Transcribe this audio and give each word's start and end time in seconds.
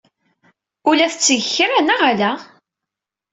Ur 0.87 0.93
la 0.95 1.07
tetteg 1.13 1.41
kra, 1.53 1.77
neɣ 1.81 2.01
ala? 2.11 2.31